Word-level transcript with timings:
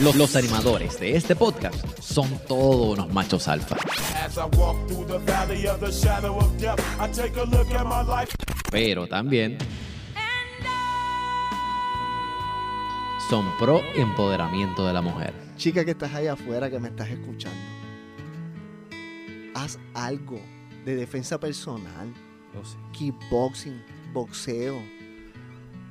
Los, 0.00 0.14
los 0.14 0.36
animadores 0.36 1.00
de 1.00 1.16
este 1.16 1.34
podcast 1.34 1.74
son 2.00 2.30
todos 2.46 2.96
unos 2.96 3.12
machos 3.12 3.48
alfa. 3.48 3.76
As 4.24 4.36
I 4.36 4.44
walk 4.56 4.86
through 4.86 5.04
the 5.08 5.18
valley 5.18 5.66
of 5.66 5.80
the 5.80 5.90
shadow 5.90 6.36
of 6.38 6.56
death, 6.60 6.78
I 7.00 7.10
take 7.10 7.36
a 7.36 7.44
look 7.44 7.68
at 7.72 7.84
my 7.84 8.04
life. 8.08 8.32
Pero 8.70 9.08
también 9.08 9.58
son 13.28 13.44
pro 13.58 13.82
empoderamiento 13.96 14.86
de 14.86 14.92
la 14.92 15.02
mujer. 15.02 15.34
Chica 15.56 15.84
que 15.84 15.90
estás 15.90 16.14
allá 16.14 16.34
afuera 16.34 16.70
que 16.70 16.78
me 16.78 16.90
estás 16.90 17.08
escuchando. 17.08 17.58
Haz 19.56 19.80
algo 19.94 20.40
de 20.84 20.94
defensa 20.94 21.40
personal, 21.40 22.14
kickboxing, 22.92 23.82
boxeo. 24.12 24.80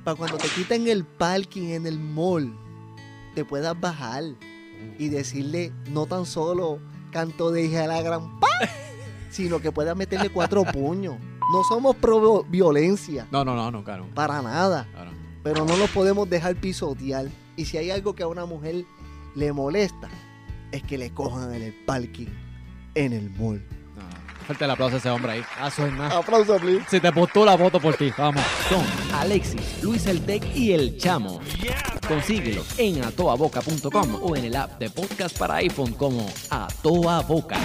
Para 0.02 0.16
cuando 0.16 0.38
te 0.38 0.48
quiten 0.48 0.88
el 0.88 1.04
parking 1.04 1.74
en 1.74 1.86
el 1.86 1.98
mall, 1.98 2.56
te 3.38 3.44
puedas 3.44 3.78
bajar 3.80 4.24
y 4.98 5.10
decirle 5.10 5.72
no 5.92 6.06
tan 6.06 6.26
solo 6.26 6.80
canto 7.12 7.52
de 7.52 7.66
hija 7.66 7.82
de 7.82 7.86
la 7.86 8.02
gran 8.02 8.40
pa, 8.40 8.48
sino 9.30 9.60
que 9.60 9.70
puedas 9.70 9.96
meterle 9.96 10.28
cuatro 10.28 10.64
puños. 10.72 11.14
No 11.52 11.62
somos 11.62 11.94
pro 11.94 12.42
violencia, 12.42 13.28
No, 13.30 13.44
no, 13.44 13.54
no, 13.54 13.70
no, 13.70 13.84
claro. 13.84 14.08
para 14.12 14.42
nada 14.42 14.88
claro. 14.92 15.12
pero 15.44 15.64
no 15.64 15.76
los 15.76 15.88
podemos 15.90 16.28
dejar 16.28 16.56
pisotear. 16.56 17.28
Y 17.56 17.66
si 17.66 17.76
hay 17.78 17.92
algo 17.92 18.12
que 18.16 18.24
a 18.24 18.26
una 18.26 18.44
mujer 18.44 18.84
le 19.36 19.52
molesta, 19.52 20.08
es 20.72 20.82
que 20.82 20.98
le 20.98 21.12
cojan 21.14 21.54
en 21.54 21.62
el 21.62 21.74
parking, 21.86 22.26
en 22.96 23.12
el 23.12 23.30
mall. 23.30 23.64
Fuerte 24.48 24.64
el 24.64 24.70
aplauso 24.70 24.96
a 24.96 24.98
ese 24.98 25.10
hombre 25.10 25.32
ahí. 25.32 25.44
Ah, 25.60 25.70
soy 25.70 25.90
más. 25.90 26.10
Aplauso, 26.10 26.56
please. 26.56 26.82
Si 26.88 27.00
te 27.00 27.12
postó 27.12 27.44
la 27.44 27.54
voto 27.54 27.78
por 27.78 27.94
ti, 27.96 28.10
vamos. 28.16 28.42
Son 28.70 28.82
Alexis, 29.12 29.82
Luis 29.82 30.06
el 30.06 30.24
Tech 30.24 30.42
y 30.56 30.72
el 30.72 30.96
Chamo. 30.96 31.42
Consíguelos 32.08 32.78
en 32.78 33.04
atoaboca.com 33.04 34.18
o 34.22 34.36
en 34.36 34.46
el 34.46 34.56
app 34.56 34.78
de 34.78 34.88
podcast 34.88 35.36
para 35.36 35.56
iPhone 35.56 35.92
como 35.92 36.26
A 36.48 36.66
Toa 36.82 37.20
Boca. 37.20 37.58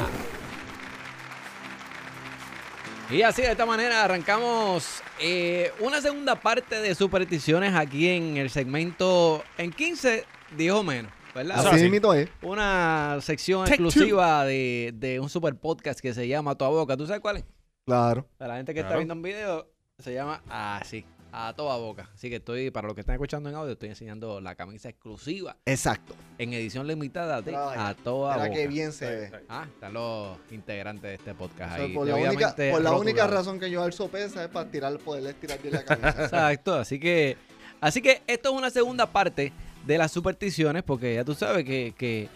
Y 3.10 3.22
así 3.22 3.44
de 3.44 3.52
esta 3.52 3.66
manera 3.66 4.04
arrancamos 4.04 5.02
eh, 5.22 5.72
una 5.80 6.02
segunda 6.02 6.36
parte 6.36 6.82
de 6.82 6.96
supersticiones 6.96 7.74
aquí 7.76 8.10
en 8.10 8.36
el 8.36 8.50
segmento 8.50 9.42
en 9.58 9.72
15, 9.72 10.26
dijo 10.58 10.84
menos, 10.84 11.14
¿verdad? 11.36 11.68
Así 11.68 11.90
mismo 11.90 12.14
es. 12.14 12.30
Una 12.42 13.18
sección 13.22 13.66
Take 13.66 13.84
exclusiva 13.84 14.46
de, 14.46 14.94
de 14.96 15.20
un 15.20 15.30
super 15.30 15.56
podcast 15.56 16.00
que 16.00 16.14
se 16.14 16.28
llama 16.28 16.52
A 16.52 16.56
Toda 16.56 16.72
Boca. 16.72 16.96
¿Tú 16.98 17.06
sabes 17.08 17.22
cuál 17.22 17.38
es? 17.38 17.46
Claro. 17.86 18.28
Para 18.38 18.54
la 18.54 18.58
gente 18.58 18.74
que 18.74 18.80
está 18.82 18.96
viendo 18.96 19.14
un 19.14 19.22
video, 19.22 19.68
se 20.00 20.14
llama 20.14 20.42
así, 20.50 21.06
a 21.34 21.54
toda 21.54 21.76
boca. 21.78 22.10
Así 22.14 22.30
que 22.30 22.38
estoy, 22.38 22.72
para 22.72 22.88
los 22.88 22.96
que 22.96 23.02
están 23.02 23.16
escuchando 23.16 23.50
en 23.50 23.56
audio, 23.56 23.74
estoy 23.74 23.90
enseñando 23.90 24.40
la 24.40 24.56
camisa 24.56 24.88
exclusiva 24.88 25.58
Exacto. 25.66 26.16
en 26.38 26.54
edición 26.54 26.88
limitada 26.88 27.42
de 27.42 27.54
A 27.56 27.94
Toda 28.04 28.36
Mira 28.36 28.48
Boca. 28.48 28.56
qué 28.58 28.68
bien 28.68 28.94
se 28.94 29.10
ve. 29.10 29.32
Ah, 29.50 29.66
están 29.68 29.94
los 29.94 30.38
integrantes 30.52 31.04
de 31.10 31.16
este 31.16 31.34
podcast 31.34 31.74
O 31.74 31.76
sea, 31.76 31.86
ahí. 31.86 31.94
por 31.94 32.08
la 32.08 32.16
única, 32.16 32.30
debidamente 32.30 32.72
por 32.72 32.82
la 32.82 32.92
única 32.92 33.22
rotulados. 33.24 33.34
razón 33.48 33.60
que 33.60 33.70
yo 33.70 33.84
alzo 33.84 34.08
pesa 34.08 34.44
es 34.46 34.50
para 34.50 34.70
tirar, 34.72 34.98
poderle 35.00 35.34
tirar 35.34 35.62
bien 35.62 35.74
la 35.74 35.84
camisa. 35.84 36.10
Exacto, 36.24 36.76
así 36.76 37.00
que, 37.00 37.36
así 37.82 38.02
que 38.02 38.22
esto 38.28 38.50
es 38.52 38.56
una 38.56 38.70
segunda 38.70 39.08
parte 39.08 39.52
de 39.86 39.98
las 39.98 40.12
supersticiones, 40.12 40.84
porque 40.84 41.16
ya 41.16 41.24
tú 41.24 41.34
sabes 41.34 41.66
que, 41.66 41.94
que 41.98 42.30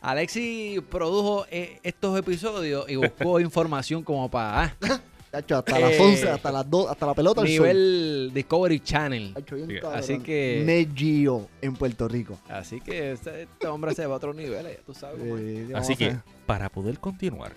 Alexi 0.00 0.82
produjo 0.90 1.46
eh, 1.50 1.78
estos 1.82 2.18
episodios 2.18 2.88
y 2.88 2.96
buscó 2.96 3.40
información 3.40 4.02
como 4.02 4.30
para 4.30 4.64
ah, 4.82 5.00
Tacho, 5.30 5.56
hasta 5.56 5.80
las 5.80 5.92
Eh, 5.92 5.98
11, 6.00 6.30
hasta 6.30 6.52
las 6.52 6.70
2, 6.70 6.90
hasta 6.90 7.06
la 7.06 7.14
pelota 7.14 7.42
nivel 7.42 8.30
Discovery 8.32 8.78
Channel. 8.80 9.34
Bien 9.50 9.68
Sí. 9.68 9.86
Así 9.86 10.18
que- 10.20 10.62
Net 10.64 10.90
Geo 10.94 11.48
en 11.60 11.74
Puerto 11.74 12.06
Rico. 12.06 12.38
Así 12.48 12.80
que 12.80 13.12
este, 13.12 13.42
este 13.42 13.66
hombre 13.66 13.94
se 13.94 14.06
va 14.06 14.14
a 14.14 14.16
otro 14.18 14.32
nivel, 14.32 14.64
ya 14.64 14.76
tú 14.86 14.94
sabes. 14.94 15.20
Eh, 15.24 15.72
Así 15.74 15.96
que, 15.96 16.16
para 16.46 16.68
poder 16.68 17.00
continuar, 17.00 17.52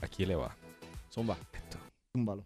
aquí 0.00 0.24
le 0.24 0.36
va. 0.36 0.56
Zumba. 1.12 1.36
Esto. 1.52 1.76
Túmbalo. 2.14 2.42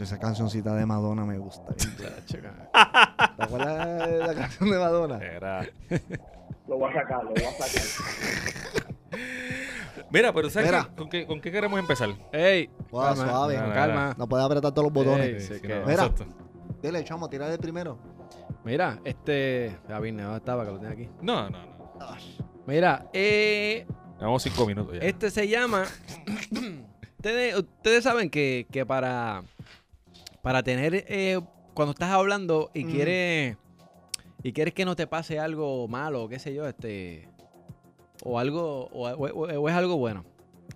Esa 0.00 0.18
cancioncita 0.18 0.74
de 0.74 0.84
Madonna 0.86 1.24
me 1.24 1.38
gusta. 1.38 1.72
¿Te 1.74 3.42
acuerdas 3.42 4.10
de 4.10 4.18
la 4.18 4.34
canción 4.34 4.70
de 4.70 4.78
Madonna? 4.78 5.18
Era. 5.18 5.66
Lo 6.68 6.78
voy 6.78 6.90
a 6.90 6.94
sacar, 6.94 7.22
lo 7.24 7.30
voy 7.30 7.42
a 7.44 7.50
sacar. 7.52 7.82
Mira, 10.10 10.32
pero 10.32 10.48
¿sabes 10.50 10.70
Mira. 10.70 10.84
qué? 10.88 10.96
¿Con, 10.96 11.08
qué, 11.10 11.26
con 11.26 11.40
qué 11.40 11.52
queremos 11.52 11.78
empezar? 11.78 12.08
Ey, 12.32 12.70
Suave, 12.88 13.16
calma, 13.16 13.30
suave. 13.32 13.54
con 13.54 13.62
No, 13.64 13.68
no, 13.68 13.74
calma. 13.74 14.14
No 14.18 14.28
puedes 14.28 14.46
apretar 14.46 14.72
todos 14.72 14.84
los 14.86 14.92
botones. 14.92 15.26
Ey, 15.26 15.40
sí, 15.40 15.54
Sí, 15.54 15.60
que- 15.60 15.68
no, 15.68 15.80
Mira. 15.86 15.92
exacto. 16.04 16.26
Dile, 16.82 17.04
chamo, 17.04 17.28
tírale 17.28 17.58
primero. 17.58 17.98
Mira, 18.64 18.98
este. 19.04 19.76
David, 19.88 20.14
¿dónde 20.20 20.36
estaba? 20.38 20.64
Que 20.64 20.70
lo 20.72 20.78
tiene 20.78 20.94
aquí. 20.94 21.10
No, 21.20 21.50
no, 21.50 21.58
no. 21.66 22.16
Mira, 22.66 23.06
eh, 23.12 23.86
Llevamos 24.18 24.42
cinco 24.42 24.66
minutos 24.66 24.94
ya. 24.94 25.00
este 25.00 25.30
se 25.30 25.46
llama. 25.48 25.84
ustedes, 27.18 27.58
ustedes 27.58 28.04
saben 28.04 28.30
que, 28.30 28.66
que 28.70 28.86
para. 28.86 29.42
Para 30.44 30.62
tener. 30.62 31.04
eh, 31.08 31.40
cuando 31.74 31.90
estás 31.92 32.10
hablando 32.10 32.70
y 32.74 32.84
Mm. 32.84 32.90
quieres. 32.90 33.56
Y 34.44 34.52
quieres 34.52 34.74
que 34.74 34.84
no 34.84 34.94
te 34.94 35.06
pase 35.06 35.38
algo 35.40 35.88
malo, 35.88 36.28
qué 36.28 36.38
sé 36.38 36.54
yo, 36.54 36.68
este. 36.68 37.26
O 38.22 38.38
algo. 38.38 38.88
O, 38.92 39.08
o- 39.08 39.60
o 39.60 39.68
es 39.68 39.74
algo 39.74 39.96
bueno. 39.96 40.24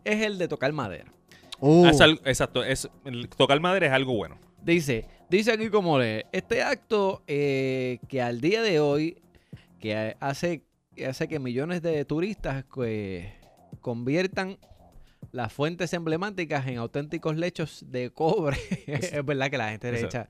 Es 0.05 0.23
el 0.25 0.39
de 0.39 0.49
tocar 0.49 0.73
madera. 0.73 1.13
Uh, 1.61 1.85
Ah, 1.87 1.91
es 1.91 2.01
al- 2.01 2.21
exacto. 2.25 2.65
Es, 2.65 2.89
el- 3.05 3.29
tocar 3.29 3.61
madera 3.61 3.87
es 3.87 3.93
algo 3.93 4.15
bueno. 4.15 4.39
Dice, 4.63 5.07
dice 5.29 5.53
aquí 5.53 5.69
como 5.71 5.99
lee, 5.99 6.25
este 6.33 6.63
acto 6.63 7.23
eh, 7.27 7.99
que 8.09 8.21
al 8.23 8.41
día 8.41 8.63
de 8.63 8.81
hoy, 8.81 9.19
que 9.81 10.17
hace, 10.19 10.63
que 10.97 11.07
hace 11.07 11.29
que 11.29 11.39
millones 11.39 11.83
de 11.83 12.05
turistas 12.05 12.65
pues, 12.75 13.27
conviertan 13.81 14.59
las 15.33 15.53
fuentes 15.53 15.93
emblemáticas 15.93 16.67
en 16.67 16.79
auténticos 16.79 17.37
lechos 17.37 17.85
de 17.89 18.11
cobre. 18.11 18.57
es 18.87 19.25
verdad 19.25 19.51
que 19.51 19.59
la 19.59 19.71
gente 19.71 19.93
le 19.93 20.01
echa, 20.01 20.29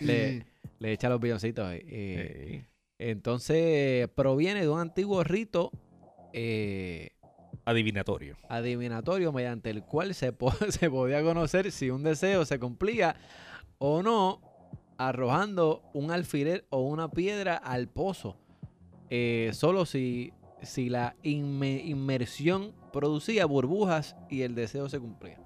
le, 0.00 0.46
le 0.78 0.92
echa 0.92 1.08
los 1.08 1.20
billoncitos. 1.20 1.66
ahí. 1.66 1.80
Eh, 1.86 1.86
Eh, 1.88 2.66
entonces, 2.98 4.08
proviene 4.14 4.60
de 4.60 4.68
un 4.68 4.78
antiguo 4.80 5.24
rito 5.24 5.70
eh, 6.32 7.10
adivinatorio. 7.64 8.36
adivinatorio 8.48 9.32
mediante 9.32 9.70
el 9.70 9.82
cual 9.82 10.14
se, 10.14 10.32
po- 10.32 10.52
se 10.68 10.90
podía 10.90 11.22
conocer 11.22 11.72
si 11.72 11.90
un 11.90 12.02
deseo 12.02 12.44
se 12.44 12.58
cumplía 12.58 13.16
o 13.78 14.02
no 14.02 14.42
arrojando 14.98 15.82
un 15.94 16.10
alfiler 16.10 16.66
o 16.70 16.80
una 16.82 17.10
piedra 17.10 17.56
al 17.56 17.88
pozo. 17.88 18.36
Eh, 19.08 19.50
solo 19.54 19.86
si, 19.86 20.32
si 20.62 20.88
la 20.90 21.16
inme- 21.22 21.82
inmersión 21.84 22.72
producía 22.92 23.46
burbujas 23.46 24.16
y 24.28 24.42
el 24.42 24.54
deseo 24.54 24.88
se 24.88 24.98
cumplía. 24.98 25.38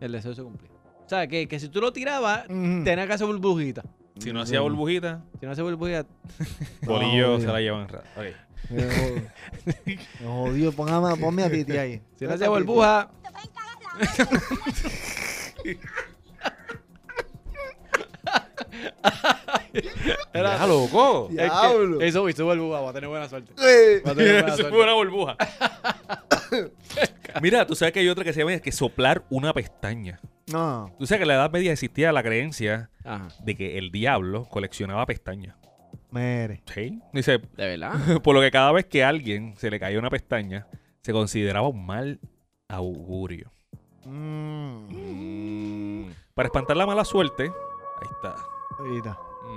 El 0.00 0.12
deseo 0.12 0.34
se 0.34 0.42
cumplía. 0.42 0.70
O 1.04 1.08
sea, 1.08 1.26
que, 1.26 1.46
que 1.48 1.58
si 1.60 1.68
tú 1.68 1.80
lo 1.80 1.92
tirabas, 1.92 2.44
mm. 2.48 2.84
tenía 2.84 3.06
que 3.06 3.12
hacer 3.12 3.26
burbujita. 3.26 3.82
Si 4.18 4.32
no 4.32 4.40
hacía 4.42 4.60
burbujita, 4.60 5.22
Si 5.40 5.46
no 5.46 5.52
hace 5.52 5.62
burbujita, 5.62 6.06
bolillo 6.86 7.28
No, 7.38 7.40
se 7.40 7.46
la 7.46 7.60
llevan. 7.60 7.88
ra- 7.88 8.02
ok. 8.16 8.24
Me 8.70 8.82
jod- 8.88 9.30
me 10.20 10.26
jodió. 10.28 10.72
Póngame, 10.72 11.16
ponme 11.16 11.42
a 11.42 11.50
Titi 11.50 11.72
ahí. 11.76 12.00
si 12.16 12.24
no 12.26 12.34
hacía 12.34 12.48
burbuja, 12.48 13.10
Era- 20.32 20.58
Ya, 20.58 20.66
loco. 20.66 21.28
Es 21.30 21.36
que 21.36 21.42
Diablo. 21.44 22.00
Eso 22.00 22.28
hizo 22.28 22.44
burbuja, 22.44 22.80
va 22.80 22.90
a 22.90 22.92
tener 22.92 23.08
buena 23.08 23.28
suerte. 23.28 23.52
Va 24.06 24.12
a 24.12 24.14
tener 24.14 24.32
buena 24.32 24.48
Eso 24.48 24.56
suerte. 24.56 24.74
fue 24.74 24.82
una 24.84 24.94
burbuja. 24.94 25.36
Mira, 27.40 27.66
tú 27.66 27.74
sabes 27.74 27.92
que 27.94 28.00
hay 28.00 28.08
otra 28.08 28.24
que 28.24 28.32
se 28.32 28.40
llama 28.40 28.58
que 28.58 28.72
soplar 28.72 29.24
una 29.30 29.52
pestaña. 29.54 30.20
No. 30.52 30.92
Tú 30.98 31.06
sabes 31.06 31.20
que 31.20 31.22
en 31.22 31.28
la 31.28 31.34
Edad 31.34 31.50
Media 31.50 31.72
existía 31.72 32.12
la 32.12 32.22
creencia 32.22 32.90
Ajá. 33.04 33.28
de 33.42 33.56
que 33.56 33.78
el 33.78 33.90
diablo 33.90 34.44
coleccionaba 34.50 35.06
pestañas. 35.06 35.56
Mere. 36.10 36.62
Sí. 36.74 37.00
Dice, 37.12 37.38
¿De 37.38 37.76
verdad? 37.76 38.20
por 38.22 38.34
lo 38.34 38.40
que 38.42 38.50
cada 38.50 38.70
vez 38.72 38.84
que 38.86 39.02
a 39.04 39.08
alguien 39.08 39.54
se 39.56 39.70
le 39.70 39.80
caía 39.80 39.98
una 39.98 40.10
pestaña, 40.10 40.66
se 41.00 41.12
consideraba 41.12 41.68
un 41.68 41.86
mal 41.86 42.20
augurio. 42.68 43.50
Mm. 44.04 44.90
Para 46.34 46.48
espantar 46.48 46.76
la 46.76 46.86
mala 46.86 47.04
suerte, 47.04 47.44
ahí 47.44 48.08
está, 48.16 48.34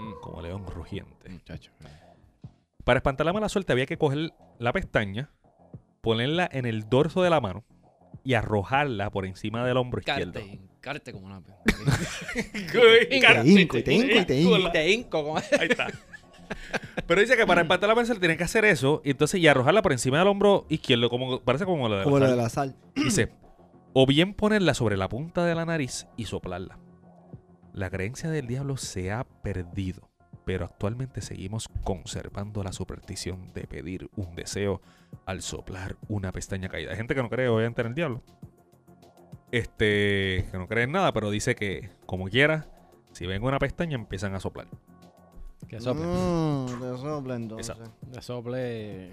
Ahorita. 0.03 0.21
como 0.21 0.41
león 0.41 0.65
rugiente. 0.67 1.29
Muchacho. 1.29 1.71
Para 2.83 2.99
espantar 2.99 3.25
la 3.25 3.33
mala 3.33 3.49
suerte 3.49 3.73
había 3.73 3.85
que 3.85 3.97
coger 3.97 4.31
la 4.59 4.71
pestaña, 4.73 5.31
ponerla 6.01 6.47
en 6.51 6.65
el 6.65 6.87
dorso 6.89 7.23
de 7.23 7.29
la 7.29 7.41
mano 7.41 7.63
y 8.23 8.33
arrojarla 8.35 9.09
por 9.09 9.25
encima 9.25 9.65
del 9.65 9.77
hombro 9.77 9.99
izquierdo. 9.99 10.33
Carte, 10.33 10.59
carte 10.81 11.11
como 11.13 11.25
una. 11.27 11.41
Te 11.41 11.51
hinco, 13.15 13.77
y 13.77 13.83
te 13.83 13.93
hinco, 13.93 14.17
y 14.17 14.25
te 14.25 14.41
hinco. 14.41 14.57
Y 14.57 14.71
te 14.71 14.91
hinco 14.91 15.23
como. 15.23 15.37
Ahí 15.37 15.67
está. 15.69 15.87
Pero 17.07 17.21
dice 17.21 17.35
que 17.35 17.45
para 17.47 17.61
espantar 17.61 17.89
la 17.89 17.95
mala 17.95 18.05
suerte 18.05 18.19
tienen 18.19 18.37
que 18.37 18.43
hacer 18.43 18.65
eso 18.65 19.01
y 19.03 19.11
entonces 19.11 19.39
y 19.41 19.47
arrojarla 19.47 19.81
por 19.81 19.91
encima 19.93 20.19
del 20.19 20.27
hombro 20.27 20.65
izquierdo, 20.69 21.09
como 21.09 21.41
parece 21.41 21.65
como 21.65 21.87
lo 21.89 21.95
de 21.95 21.99
la 21.99 22.03
Como 22.03 22.19
lo 22.19 22.25
sal. 22.27 22.35
de 22.35 22.41
la 22.43 22.49
sal. 22.49 22.75
Dice, 22.95 23.31
o 23.93 24.05
bien 24.05 24.33
ponerla 24.35 24.73
sobre 24.75 24.95
la 24.95 25.09
punta 25.09 25.43
de 25.43 25.55
la 25.55 25.65
nariz 25.65 26.05
y 26.17 26.25
soplarla. 26.25 26.77
La 27.75 27.89
creencia 27.89 28.29
del 28.29 28.47
diablo 28.47 28.77
se 28.77 29.11
ha 29.11 29.25
perdido. 29.25 30.09
pero 30.45 30.63
actualmente 30.63 31.21
seguimos 31.21 31.67
conservando 31.83 32.63
la 32.63 32.71
superstición 32.71 33.51
de 33.53 33.67
pedir 33.67 34.09
un 34.15 34.33
deseo 34.35 34.79
al 35.25 35.41
soplar 35.41 35.97
una 36.07 36.31
pestaña 36.31 36.69
caída. 36.69 36.91
Hay 36.91 36.97
gente 36.97 37.15
que 37.15 37.21
no 37.23 37.29
cree 37.29 37.47
obviamente 37.49 37.81
en 37.81 37.87
el 37.87 37.95
diablo. 37.95 38.21
Este, 39.51 40.47
que 40.51 40.57
no 40.57 40.67
cree 40.67 40.83
en 40.83 40.91
nada, 40.91 41.11
pero 41.13 41.29
dice 41.31 41.55
que 41.55 41.89
como 42.05 42.29
quiera, 42.29 42.67
si 43.11 43.25
ven 43.25 43.43
una 43.43 43.57
pestaña 43.59 43.95
empiezan 43.95 44.35
a 44.35 44.39
soplar. 44.39 44.67
Que 45.67 45.81
sople. 45.81 46.05
Mm, 46.05 46.97
sopla 46.97 47.35
entonces. 47.35 47.69
Exacto. 47.75 47.91
Que 48.13 48.21
sople. 48.21 49.07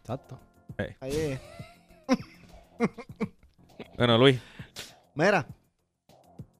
Exacto. 0.00 0.40
Ahí 1.00 1.12
es. 1.16 1.40
Bueno, 3.98 4.16
Luis, 4.18 4.40
Mira, 5.14 5.46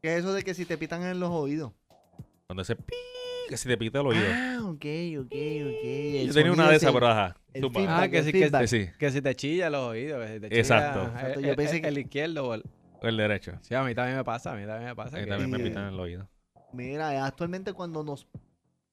¿qué 0.02 0.14
es 0.14 0.18
eso 0.18 0.32
de 0.34 0.42
que 0.42 0.52
si 0.52 0.66
te 0.66 0.76
pitan 0.76 1.02
en 1.04 1.20
los 1.20 1.30
oídos? 1.30 1.72
cuando 2.48 2.62
ese 2.62 2.74
pi, 2.76 2.92
que 3.48 3.56
si 3.56 3.68
te 3.68 3.78
pita 3.78 4.00
el 4.00 4.06
oído. 4.08 4.24
Ah, 4.28 4.58
ok, 4.64 4.84
ok, 5.20 5.26
ok. 5.26 5.84
El 5.84 6.26
Yo 6.26 6.34
tenía 6.34 6.52
una 6.52 6.68
de 6.68 6.76
esas, 6.76 6.92
pero 6.92 7.06
ajá. 7.06 7.36
el 7.54 7.62
feedback, 7.70 7.88
Ah, 7.88 8.08
que 8.10 8.18
el 8.18 8.24
sí, 8.24 8.32
que. 8.32 8.66
Sí, 8.66 8.88
Que 8.98 9.10
si 9.10 9.22
te 9.22 9.34
chilla 9.36 9.70
los 9.70 9.80
oídos. 9.88 10.20
Que 10.26 10.34
si 10.34 10.40
te 10.40 10.48
chilla 10.48 10.60
Exacto. 10.60 11.12
El, 11.38 11.46
yo 11.46 11.56
pensé 11.56 11.76
el- 11.76 11.82
que- 11.82 11.88
el 11.88 11.98
izquierdo 11.98 12.46
o 12.48 12.54
el. 12.54 12.64
el 13.02 13.16
derecho. 13.16 13.52
Sí, 13.62 13.74
a 13.74 13.82
mí 13.84 13.94
también 13.94 14.18
me 14.18 14.24
pasa. 14.24 14.52
A 14.52 14.56
mí 14.56 14.66
también 14.66 14.84
me 14.84 14.90
A 14.90 14.94
pasa. 14.94 15.16
mí 15.16 15.24
que- 15.24 15.30
también 15.30 15.50
me 15.50 15.58
pitan 15.60 15.94
el 15.94 15.98
oído. 16.00 16.28
Mira, 16.72 17.24
actualmente 17.24 17.72
cuando 17.72 18.02
nos... 18.02 18.26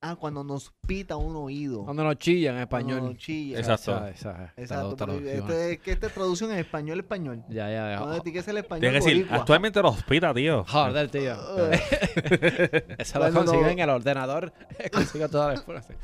Ah, 0.01 0.15
cuando 0.15 0.45
nos 0.45 0.71
pita 0.87 1.17
un 1.17 1.35
oído. 1.35 1.83
Cuando 1.83 2.05
nos 2.05 2.17
chillan 2.17 2.57
en 2.57 2.67
cuando 2.67 2.93
español. 2.93 3.09
nos 3.13 3.21
chilla. 3.21 3.59
Exacto. 3.59 4.07
Exacto. 4.07 4.45
porque 4.55 4.95
traducción. 4.95 5.27
este, 5.49 5.71
es 5.73 5.79
que 5.79 5.91
esta 5.91 6.07
es 6.07 6.13
traducción 6.13 6.51
en 6.51 6.59
español, 6.59 6.99
español. 6.99 7.43
Ya, 7.49 7.69
ya, 7.69 7.91
ya. 7.91 7.99
No, 8.05 8.23
que 8.23 8.39
es 8.39 8.47
el 8.47 8.57
español 8.59 8.79
Tienes 8.81 9.03
que 9.03 9.09
decir, 9.09 9.27
actualmente 9.29 9.81
los 9.81 10.01
pita, 10.03 10.33
tío. 10.33 10.63
Joder, 10.65 11.11
tío. 11.11 11.33
Eso 12.97 13.19
lo 13.19 13.25
Cuando 13.25 13.39
consigo 13.43 13.61
no- 13.63 13.67
en 13.69 13.79
el 13.79 13.89
ordenador. 13.89 14.53
consigo 14.93 15.27
todas 15.27 15.55
las 15.55 15.65
frases. 15.65 15.97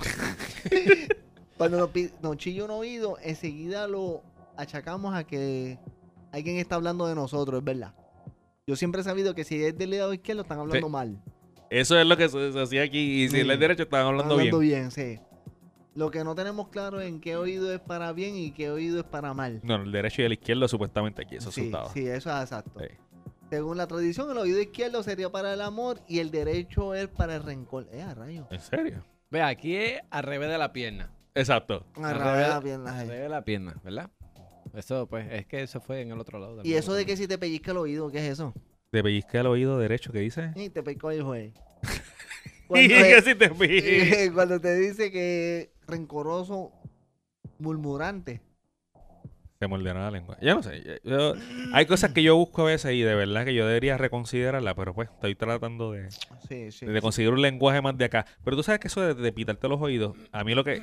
Cuando 1.57 1.77
nos, 1.77 1.89
nos 2.21 2.37
chilla 2.37 2.65
un 2.65 2.71
oído, 2.71 3.17
enseguida 3.23 3.87
lo 3.87 4.21
achacamos 4.57 5.15
a 5.15 5.23
que 5.23 5.79
alguien 6.33 6.57
está 6.57 6.75
hablando 6.75 7.07
de 7.07 7.15
nosotros, 7.15 7.59
es 7.59 7.63
verdad. 7.63 7.93
Yo 8.67 8.75
siempre 8.75 9.01
he 9.01 9.03
sabido 9.05 9.35
que 9.35 9.45
si 9.45 9.63
es 9.63 9.77
del 9.77 9.91
lado 9.91 10.13
izquierdo 10.13 10.41
están 10.41 10.59
hablando 10.59 10.87
Sí. 10.87 10.91
mal. 10.91 11.21
Eso 11.69 11.97
es 11.99 12.05
lo 12.05 12.15
que 12.17 12.29
se, 12.29 12.51
se 12.53 12.61
hacía 12.61 12.83
aquí. 12.83 13.23
Y 13.23 13.29
si 13.29 13.41
Sí. 13.41 13.49
el 13.49 13.59
derecho 13.59 13.83
estaban 13.83 14.07
hablando, 14.07 14.33
hablando 14.35 14.59
bien. 14.59 14.89
bien, 14.89 14.91
sí. 14.91 15.19
Lo 15.95 16.11
que 16.11 16.23
no 16.23 16.35
tenemos 16.35 16.67
claro 16.69 16.99
es 16.99 17.07
en 17.07 17.21
qué 17.21 17.37
oído 17.37 17.71
es 17.73 17.79
para 17.79 18.11
bien 18.11 18.35
y 18.35 18.51
qué 18.51 18.69
oído 18.69 18.99
es 18.99 19.05
para 19.05 19.33
mal. 19.33 19.61
No, 19.63 19.75
el 19.75 19.91
derecho 19.91 20.21
y 20.21 20.25
el 20.25 20.33
izquierdo 20.33 20.67
supuestamente 20.67 21.21
aquí. 21.21 21.37
Eso 21.37 21.51
sí, 21.51 21.61
asustaba. 21.61 21.89
sí, 21.93 22.05
eso 22.07 22.35
es 22.35 22.41
exacto. 22.41 22.79
Sí. 22.79 22.87
Según 23.49 23.77
la 23.77 23.87
tradición, 23.87 24.29
el 24.31 24.37
oído 24.37 24.59
izquierdo 24.59 25.03
sería 25.03 25.29
para 25.31 25.53
el 25.53 25.61
amor 25.61 26.01
y 26.07 26.19
el 26.19 26.31
derecho 26.31 26.93
es 26.95 27.07
para 27.07 27.35
el 27.35 27.43
rencor. 27.43 27.87
Eh, 27.93 28.01
a 28.01 28.13
rayo. 28.13 28.45
¿En 28.51 28.59
serio? 28.59 29.03
Ve, 29.31 29.41
aquí 29.41 29.75
es 29.75 30.01
al 30.09 30.23
revés 30.23 30.49
de 30.49 30.57
la 30.57 30.73
pierna. 30.73 31.11
Exacto. 31.33 31.85
Al 31.95 32.15
revés- 32.15 32.49
la 32.49 32.61
pierna, 32.61 32.99
Al 32.99 33.07
revés 33.07 33.21
de 33.23 33.29
la 33.29 33.41
pierna, 33.43 33.75
¿verdad? 33.83 34.09
Eso, 34.73 35.07
pues, 35.07 35.27
es 35.31 35.45
que 35.45 35.61
eso 35.63 35.79
fue 35.79 36.01
en 36.01 36.11
el 36.11 36.19
otro 36.19 36.39
lado. 36.39 36.57
del 36.57 36.65
Y 36.67 36.73
eso 36.73 36.93
de 36.93 37.05
que 37.05 37.15
si 37.15 37.27
te 37.27 37.37
pellizca 37.37 37.71
el 37.71 37.77
oído, 37.77 38.11
¿qué 38.11 38.17
es 38.17 38.33
eso? 38.33 38.53
Te 38.95 39.03
pellizca 39.03 39.41
el 39.41 39.47
oído 39.47 39.77
derecho, 39.77 40.13
¿qué 40.13 40.19
dice? 40.19 40.51
Y 40.55 40.69
te 40.69 40.81
pellizcó 40.81 41.11
el 41.11 41.21
juez. 41.21 41.53
Y 42.63 42.67
Cuando, 42.67 42.87
que 42.95 43.17
es- 43.17 43.25
si 43.25 43.35
te 43.35 43.49
pi- 43.49 44.29
cuando 44.33 44.61
te 44.61 44.73
dice 44.75 45.11
que 45.11 45.69
rencoroso, 45.85 46.71
murmurante. 47.59 48.39
Se 49.59 49.67
morderá 49.67 49.99
la 49.99 50.11
lengua. 50.11 50.37
Yo 50.41 50.55
no 50.55 50.63
sé. 50.63 51.01
yo- 51.03 51.33
hay 51.73 51.85
cosas 51.85 52.13
que 52.13 52.23
yo 52.23 52.37
busco 52.37 52.61
a 52.61 52.65
veces 52.67 52.93
y 52.93 53.01
de 53.01 53.15
verdad 53.15 53.43
que 53.43 53.53
yo 53.53 53.67
debería 53.67 53.97
reconsiderarla, 53.97 54.73
pero 54.75 54.93
pues 54.95 55.09
estoy 55.09 55.35
tratando 55.35 55.91
de, 55.91 56.09
Sí, 56.47 56.71
sí. 56.71 56.85
de 56.85 57.01
conseguir 57.01 57.33
un 57.33 57.41
lenguaje 57.41 57.81
más 57.81 57.97
de 57.97 58.05
acá. 58.05 58.25
Pero 58.45 58.55
tú 58.55 58.63
sabes 58.63 58.79
que 58.79 58.87
eso 58.87 59.01
de, 59.01 59.13
de 59.13 59.31
pitarte 59.33 59.67
los 59.67 59.81
oídos, 59.81 60.15
a 60.31 60.43
mí 60.45 60.55
lo 60.55 60.63
que, 60.63 60.81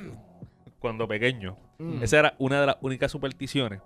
cuando 0.77 1.07
pequeño, 1.07 1.57
Mm. 1.79 2.03
esa 2.03 2.19
era 2.19 2.35
una 2.37 2.61
de 2.61 2.67
las 2.67 2.77
únicas 2.81 3.11
supersticiones 3.11 3.81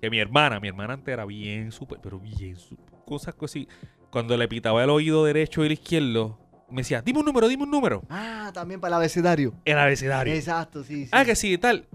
que 0.00 0.08
mi 0.10 0.20
hermana, 0.20 0.60
mi 0.60 0.68
hermana 0.68 0.94
antes 0.94 1.12
era 1.12 1.24
bien 1.26 1.72
super, 1.72 1.98
pero 2.02 2.20
bien 2.20 2.56
super, 2.56 2.93
cosas 3.04 3.34
así. 3.40 3.68
Cuando 4.10 4.36
le 4.36 4.46
pitaba 4.48 4.82
el 4.84 4.90
oído 4.90 5.24
derecho 5.24 5.62
y 5.62 5.66
el 5.66 5.72
izquierdo, 5.72 6.38
me 6.70 6.82
decía, 6.82 7.02
dime 7.02 7.18
un 7.20 7.26
número, 7.26 7.48
dime 7.48 7.64
un 7.64 7.70
número. 7.70 8.02
Ah, 8.08 8.50
también 8.54 8.80
para 8.80 8.90
el 8.96 9.02
abecedario. 9.02 9.54
El 9.64 9.78
abecedario. 9.78 10.34
Exacto, 10.34 10.82
sí, 10.84 11.04
sí. 11.04 11.10
Ah, 11.12 11.24
que 11.24 11.34
sí, 11.36 11.56
tal. 11.58 11.86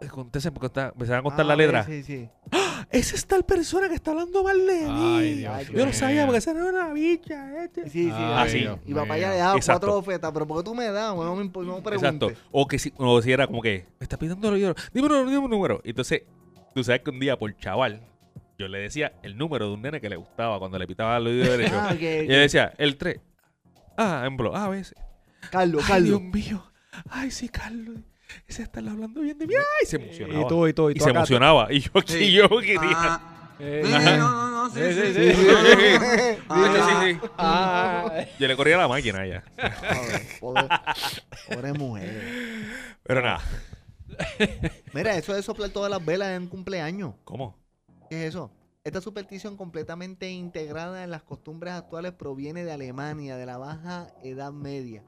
Eh, 0.00 0.06
Contése, 0.08 0.52
porque 0.52 0.66
está- 0.66 0.88
empezaban 0.88 1.20
a 1.20 1.22
contar 1.22 1.44
Ah, 1.44 1.48
la 1.48 1.56
letra. 1.56 1.84
Sí, 1.84 2.02
sí. 2.02 2.28
Esa 2.90 3.16
es 3.16 3.26
tal 3.26 3.44
persona 3.44 3.88
que 3.88 3.96
está 3.96 4.12
hablando 4.12 4.44
mal 4.44 4.64
de 4.66 4.80
mí. 4.86 5.16
Ay, 5.18 5.34
Dios 5.38 5.52
Ay, 5.54 5.66
Yo 5.74 5.84
no 5.86 5.92
sabía 5.92 6.24
porque 6.24 6.38
esa 6.38 6.54
no 6.54 6.68
era 6.68 6.70
una 6.84 6.92
bicha. 6.92 7.64
este. 7.64 7.84
Sí, 7.90 8.04
sí. 8.04 8.10
Ah, 8.12 8.42
así. 8.42 8.60
sí. 8.60 8.68
Y 8.86 8.94
papá 8.94 9.18
ya 9.18 9.30
le 9.30 9.36
daba 9.38 9.56
Exacto. 9.56 9.80
cuatro 9.86 9.96
bofetas, 10.00 10.30
pero 10.32 10.46
¿por 10.46 10.58
qué 10.58 10.64
tú 10.64 10.74
me 10.74 10.86
das? 10.86 11.14
No 11.16 11.34
me, 11.36 11.44
no 11.46 11.80
me 11.82 11.94
Exacto. 11.94 12.30
O 12.52 12.66
que 12.68 12.78
si, 12.78 12.92
o 12.96 13.20
si 13.20 13.32
era 13.32 13.46
como 13.48 13.60
que, 13.60 13.86
me 13.98 14.04
está 14.04 14.16
pidiendo 14.16 14.46
el 14.48 14.54
oído. 14.54 14.74
Dime 14.94 15.06
un 15.08 15.12
número, 15.12 15.30
dime 15.30 15.44
un 15.44 15.50
número. 15.50 15.80
Entonces, 15.84 16.22
tú 16.74 16.84
sabes 16.84 17.00
que 17.02 17.10
un 17.10 17.18
día 17.18 17.36
por 17.36 17.54
chaval, 17.56 18.00
yo 18.58 18.68
le 18.68 18.78
decía 18.80 19.12
el 19.22 19.36
número 19.38 19.68
de 19.68 19.74
un 19.74 19.82
nene 19.82 20.00
que 20.00 20.08
le 20.08 20.16
gustaba 20.16 20.58
cuando 20.58 20.78
le 20.78 20.86
pitaba 20.86 21.16
el 21.18 21.26
oído 21.28 21.52
derecho. 21.52 21.78
Ah, 21.80 21.94
y 21.98 22.04
él 22.06 22.28
decía, 22.28 22.72
el 22.78 22.96
3. 22.96 23.20
Ah, 23.96 24.24
en 24.26 24.36
blo, 24.36 24.54
a 24.56 24.68
veces. 24.68 24.94
Carlos, 25.50 25.84
Ay, 25.88 26.02
Dios 26.02 26.18
Carlos. 26.18 26.34
mío. 26.34 26.64
Ay, 27.10 27.30
sí, 27.30 27.48
Carlos. 27.48 27.98
Ese 28.46 28.62
está 28.62 28.80
hablando 28.80 29.20
bien 29.20 29.38
de 29.38 29.46
mí. 29.46 29.54
Ay, 29.54 29.86
se 29.86 29.96
emocionaba. 29.96 30.40
Y 30.42 30.48
tú, 30.48 30.66
y 30.68 30.72
tú, 30.72 30.88
y 30.90 30.92
Y 30.92 30.94
tú 30.96 31.04
se 31.04 31.10
acá, 31.10 31.18
emocionaba. 31.20 31.72
Y 31.72 31.80
yo 31.80 31.90
aquí, 31.94 32.12
Sí. 32.12 32.32
yo 32.32 32.48
quería. 32.48 32.80
Ah, 32.94 33.34
Eh, 33.60 33.82
no, 33.84 34.16
no, 34.16 34.68
no, 34.68 34.70
sí, 34.70 34.80
Sí. 35.14 35.32
Ah, 37.38 38.24
Yo 38.38 38.46
le 38.48 38.56
corría 38.56 38.76
la 38.76 38.88
máquina 38.88 39.26
ya. 39.26 39.42
Pobre, 40.40 40.68
pobre 41.48 41.72
mujer. 41.72 42.22
Pero 43.02 43.22
nada. 43.22 43.40
Mira, 44.92 45.16
eso 45.16 45.34
de 45.34 45.42
soplar 45.42 45.70
todas 45.70 45.90
las 45.90 46.04
velas 46.04 46.28
en 46.36 46.42
un 46.42 46.48
cumpleaños. 46.48 47.14
¿Cómo? 47.24 47.56
¿Qué 48.10 48.22
es 48.24 48.28
eso? 48.30 48.50
Esta 48.84 49.00
superstición 49.00 49.56
completamente 49.56 50.30
integrada 50.30 51.04
en 51.04 51.10
las 51.10 51.22
costumbres 51.22 51.74
actuales 51.74 52.12
proviene 52.12 52.64
de 52.64 52.72
Alemania, 52.72 53.36
de 53.36 53.44
la 53.46 53.58
baja 53.58 54.08
edad 54.22 54.52
media. 54.52 55.02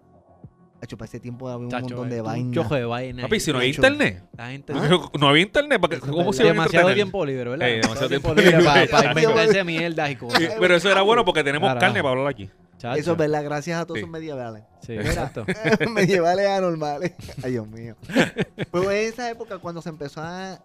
Hacho, 0.82 0.96
para 0.96 1.08
ese 1.08 1.20
tiempo 1.20 1.46
había 1.48 1.64
un 1.66 1.70
chacho, 1.70 1.82
montón 1.88 2.08
de 2.08 2.20
un 2.20 2.26
vainas. 2.26 2.54
chojo 2.54 2.74
de 2.74 2.84
vaina. 2.86 3.22
Papi, 3.22 3.38
si 3.40 3.52
no 3.52 3.58
hay 3.58 3.70
hecho. 3.70 3.82
internet. 3.86 4.24
La 4.36 4.48
gente 4.50 4.72
No 5.18 5.28
había 5.28 5.42
internet. 5.42 5.78
¿para 5.80 5.94
qué- 5.94 6.00
¿Cómo 6.00 6.32
se 6.32 6.42
demasiado 6.42 6.88
entretener? 6.88 6.94
tiempo 6.94 7.24
libre, 7.26 7.50
¿verdad? 7.50 7.68
Eh, 7.68 7.80
demasiado 7.82 8.08
tiempo 8.08 8.28
libre 8.34 8.50
libre. 8.50 8.64
para, 8.64 8.86
para 8.86 9.08
inventarse 9.22 9.64
mierdas 9.64 10.10
y 10.10 10.16
cosas. 10.16 10.40
Pero 10.58 10.74
eso 10.76 10.90
era 10.90 11.02
bueno 11.02 11.24
porque 11.24 11.44
tenemos 11.44 11.68
Carajo. 11.68 11.80
carne 11.80 12.02
para 12.02 12.10
hablar 12.12 12.28
aquí. 12.28 12.50
Chacho. 12.78 12.98
Eso 12.98 13.12
es 13.12 13.18
verdad, 13.18 13.44
gracias 13.44 13.78
a 13.78 13.84
todos 13.84 13.96
Sí. 13.98 14.00
esos 14.00 14.10
medievales. 14.10 14.62
Sí, 14.80 14.94
exacto. 14.94 15.44
medievales 15.90 16.48
anormales. 16.48 17.12
Ay, 17.42 17.52
Dios 17.52 17.68
mío. 17.68 17.94
Pero 18.72 18.90
en 18.90 19.06
esa 19.08 19.30
época 19.30 19.58
cuando 19.58 19.82
se 19.82 19.90
empezó 19.90 20.22
a 20.22 20.58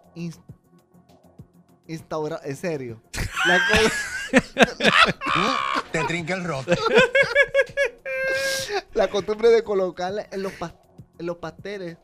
instaurar, 1.88 2.40
en 2.44 2.56
serio, 2.56 3.02
la 3.46 3.60
Te 5.92 6.04
trinca 6.04 6.34
el 6.34 6.44
rock. 6.44 6.68
la 8.94 9.08
costumbre 9.08 9.50
de 9.50 9.62
colocarla 9.62 10.26
en 10.30 10.42
los, 10.42 10.52
pas- 10.52 10.74
en 11.18 11.26
los 11.26 11.36
pasteles, 11.36 11.96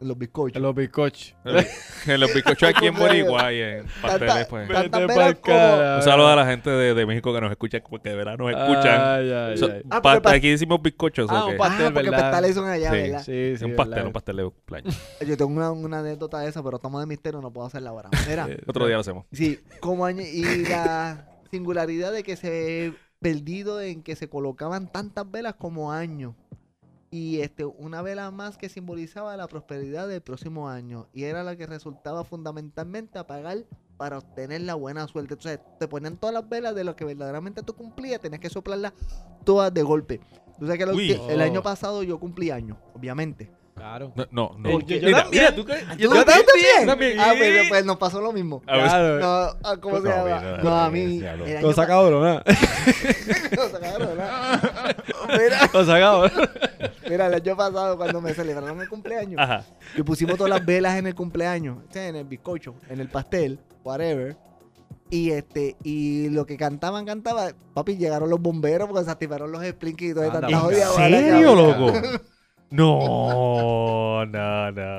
en 0.00 0.08
los 0.08 0.18
bizcochos. 0.18 0.60
Los 0.60 0.74
bizcochos. 0.74 1.34
En 2.06 2.20
los 2.20 2.34
bizcochos 2.34 2.68
aquí 2.68 2.86
en 2.86 2.94
Como 2.94 3.06
que- 3.08 3.22
Boricua 3.22 3.52
y 3.52 3.60
en 3.60 3.86
pasteles, 4.02 4.46
pues. 4.46 4.68
Como-. 5.40 5.96
Un 5.96 6.02
saludo 6.02 6.28
a 6.28 6.36
la 6.36 6.46
gente 6.46 6.70
de, 6.70 6.94
de 6.94 7.06
México 7.06 7.32
que 7.32 7.40
nos 7.40 7.50
escucha, 7.50 7.80
porque 7.88 8.08
de 8.10 8.16
verdad 8.16 8.36
nos 8.36 8.50
escuchan. 8.50 9.00
Ay, 9.00 9.30
ay, 9.32 9.56
So- 9.58 9.66
ay. 9.72 9.82
Ah, 9.90 10.02
pa- 10.02 10.10
pero 10.14 10.22
pa- 10.22 10.32
aquí 10.32 10.50
decimos 10.50 10.82
bizcochos. 10.82 11.28
Ah, 11.30 11.44
¿o 11.44 11.46
qué? 11.46 11.52
un 11.52 11.58
pastel, 11.58 11.86
ah, 11.86 11.90
porque 11.94 12.10
¿verdad? 12.10 12.22
pastales 12.24 12.54
son 12.54 12.68
allá, 12.68 12.90
Sí. 12.90 12.96
¿verdad? 12.96 13.22
Sí, 13.24 13.54
sí. 13.58 13.64
un 13.64 13.76
pastel, 13.76 13.90
verdad. 13.94 14.06
un 14.06 14.12
pastel 14.12 14.36
de 14.36 14.44
cumpleaños. 14.44 14.98
Yo 15.26 15.36
tengo 15.36 15.50
una, 15.52 15.70
una 15.70 15.98
anécdota 16.00 16.40
de 16.40 16.48
esa, 16.48 16.62
pero 16.62 16.76
estamos 16.76 17.00
de 17.00 17.06
misterio, 17.06 17.40
no 17.40 17.52
puedo 17.52 17.66
hacerla 17.68 17.90
ahora. 17.90 18.08
Mira, 18.28 18.46
Eh, 18.50 18.60
Otro 18.66 18.86
día 18.86 18.96
lo 18.96 19.00
hacemos. 19.02 19.26
sí, 19.32 19.60
como 19.80 20.08
y 20.10 20.42
la 20.68 21.26
singularidad 21.52 22.12
de 22.12 22.22
que 22.24 22.34
se 22.36 22.92
perdido 23.20 23.80
en 23.80 24.02
que 24.02 24.16
se 24.16 24.28
colocaban 24.28 24.90
tantas 24.90 25.30
velas 25.30 25.54
como 25.54 25.92
años. 25.92 26.34
Y 27.14 27.42
este, 27.42 27.66
una 27.66 28.00
vela 28.00 28.30
más 28.30 28.56
que 28.56 28.70
simbolizaba 28.70 29.36
la 29.36 29.46
prosperidad 29.46 30.08
del 30.08 30.22
próximo 30.22 30.70
año. 30.70 31.08
Y 31.12 31.24
era 31.24 31.42
la 31.44 31.56
que 31.56 31.66
resultaba 31.66 32.24
fundamentalmente 32.24 33.18
apagar 33.18 33.58
para 33.98 34.16
obtener 34.16 34.62
la 34.62 34.74
buena 34.76 35.06
suerte. 35.06 35.34
Entonces, 35.34 35.60
te 35.78 35.86
ponían 35.86 36.16
todas 36.16 36.32
las 36.32 36.48
velas 36.48 36.74
de 36.74 36.84
lo 36.84 36.96
que 36.96 37.04
verdaderamente 37.04 37.62
tú 37.62 37.74
cumplías, 37.76 38.18
tenías 38.18 38.40
que 38.40 38.48
soplarlas 38.48 38.94
todas 39.44 39.74
de 39.74 39.82
golpe. 39.82 40.20
Tú 40.58 40.64
sabes 40.66 40.78
que 40.78 40.84
el, 40.84 40.90
Uy. 40.96 41.12
el 41.28 41.40
Oh. 41.40 41.44
año 41.44 41.62
pasado 41.62 42.02
yo 42.02 42.18
cumplí 42.18 42.50
años, 42.50 42.78
obviamente. 42.94 43.52
Claro. 43.74 44.12
No, 44.16 44.26
no. 44.30 44.54
no. 44.58 44.70
Yo- 44.80 44.96
yo 44.96 45.06
mira, 45.06 45.22
también. 45.22 45.44
mira, 45.44 45.54
tú 45.56 45.64
crees- 45.64 45.84
¿Tú 45.88 45.96
yo 45.98 46.10
también. 46.24 46.46
también? 46.46 46.86
también. 46.86 47.20
Ah, 47.20 47.32
pues, 47.36 47.68
pues 47.68 47.84
nos 47.84 47.96
pasó 47.96 48.20
lo 48.20 48.32
mismo. 48.32 48.62
A 48.66 48.76
ver, 48.76 48.84
Claro. 48.86 49.18
No, 49.18 49.58
ah, 49.64 49.76
¿cómo 49.80 49.96
se 50.00 50.08
No, 50.08 50.28
llama? 50.28 50.58
No, 50.62 50.78
a 50.78 50.90
mí. 50.90 51.24
año 51.26 51.60
Lo 51.60 51.68
pa- 51.68 51.74
sacado, 51.74 52.10
¿no? 52.10 52.42
Lo 55.72 55.84
sacado. 55.84 56.30
mira, 57.12 57.26
el 57.26 57.34
año 57.34 57.56
pasado 57.56 57.96
cuando 57.96 58.20
me 58.20 58.34
celebraron 58.34 58.80
el 58.80 58.88
cumpleaños, 58.88 59.40
Ajá. 59.40 59.64
que 59.94 60.02
pusimos 60.04 60.36
todas 60.36 60.50
las 60.50 60.64
velas 60.64 60.96
en 60.98 61.06
el 61.06 61.14
cumpleaños, 61.14 61.78
en 61.94 62.16
el 62.16 62.24
bizcocho, 62.24 62.74
en 62.88 63.00
el 63.00 63.08
pastel, 63.08 63.58
whatever. 63.84 64.36
Y 65.10 65.30
este, 65.30 65.76
y 65.84 66.30
lo 66.30 66.46
que 66.46 66.56
cantaban, 66.56 67.04
cantaba, 67.04 67.50
papi, 67.74 67.96
llegaron 67.98 68.30
los 68.30 68.40
bomberos 68.40 68.88
porque 68.88 69.04
se 69.04 69.10
activaron 69.10 69.52
los 69.52 69.62
sprinkles 69.62 70.12
y 70.12 70.14
todo 70.14 70.24
¿en 70.24 70.58
jodida 70.58 70.88
¿En 70.88 70.96
bala 70.96 71.18
que 71.18 71.30
serio, 71.30 71.54
loco? 71.54 71.92
No, 72.70 74.24
no, 74.24 74.24
no, 74.24 74.72
no. 74.72 74.98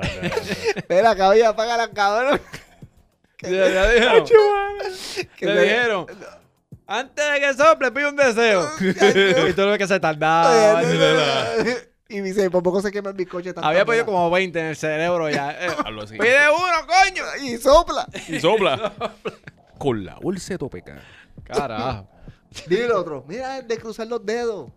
Espera, 0.76 1.16
cabrón, 1.16 1.44
apaga 1.44 1.76
la 1.76 1.90
cabrón. 1.90 2.40
Ya, 3.42 3.50
ya 3.50 3.90
dijeron. 3.90 4.24
Le 5.40 5.54
me- 5.54 5.60
dijeron. 5.62 6.06
Antes 6.86 7.24
de 7.32 7.40
que 7.40 7.54
sople, 7.54 7.90
pide 7.90 8.08
un 8.08 8.16
deseo. 8.16 8.64
y 9.48 9.52
todo 9.54 9.72
lo 9.72 9.78
que 9.78 9.88
se 9.88 9.98
tardaba. 9.98 10.82
Y 12.08 12.16
me 12.20 12.28
dice, 12.28 12.50
por 12.50 12.62
poco 12.62 12.80
se 12.82 12.90
quema 12.92 13.10
el 13.10 13.16
bizcocho. 13.16 13.50
Había 13.56 13.84
pedido 13.84 14.04
mierda. 14.04 14.06
como 14.06 14.30
20 14.30 14.60
en 14.60 14.66
el 14.66 14.76
cerebro 14.76 15.30
ya. 15.30 15.52
Eh, 15.52 15.70
Hablo 15.84 16.02
así. 16.02 16.18
Pide 16.18 16.48
uno, 16.50 16.86
coño. 16.86 17.24
Y 17.46 17.56
sopla. 17.56 18.06
Y 18.28 18.38
sopla. 18.40 18.92
Con 19.78 20.04
la 20.04 20.16
bolsa 20.16 20.54
de 20.54 20.58
topeca. 20.58 21.00
Carajo. 21.44 22.08
Dile 22.68 22.84
el 22.84 22.92
otro. 22.92 23.24
Mira, 23.26 23.58
el 23.58 23.66
de 23.66 23.78
cruzar 23.78 24.06
los 24.06 24.24
dedos. 24.24 24.70